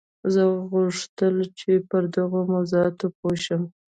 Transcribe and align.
زه 0.33 0.43
غوښتل 0.71 1.35
چې 1.59 1.71
پر 1.89 2.03
دغو 2.15 2.39
موضوعاتو 2.51 3.05
پوه 3.17 3.35
شم 3.43 3.61